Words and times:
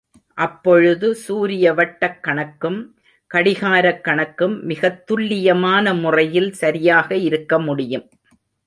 அப்பொழுது, 0.33 1.15
சூரிய 1.15 1.73
வட்டக் 1.73 2.19
கணக்கும், 2.23 2.85
கடிகாரக் 3.33 4.01
கணக்கும் 4.03 4.61
மிகத் 4.61 5.07
துல்லியமான 5.07 5.93
முறையில் 5.93 6.51
சரியாக 6.51 7.15
இருக்க 7.15 7.59
முடியும். 7.59 8.09